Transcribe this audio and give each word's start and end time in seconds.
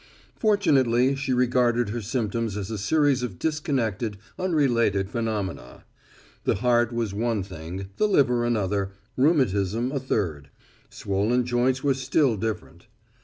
Fortunately 0.35 1.15
she 1.15 1.31
regarded 1.31 1.89
her 1.89 2.01
symptoms 2.01 2.57
as 2.57 2.71
a 2.71 2.77
series 2.79 3.21
of 3.21 3.37
disconnected, 3.37 4.17
unrelated 4.39 5.11
phenomena. 5.11 5.83
The 6.43 6.55
heart 6.55 6.91
was 6.91 7.13
one 7.13 7.43
thing, 7.43 7.89
the 7.97 8.07
liver 8.07 8.43
another, 8.43 8.93
rheumatism 9.15 9.91
a 9.91 9.99
third. 9.99 10.49
Swollen 10.89 11.45
joints 11.45 11.83
were 11.83 11.93
still 11.93 12.35
different. 12.35 12.87